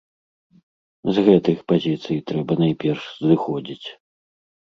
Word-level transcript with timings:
З 1.17 1.23
гэтых 1.27 1.57
пазіцый 1.73 2.23
трэба 2.33 2.57
найперш 2.63 3.03
зыходзіць. 3.27 3.87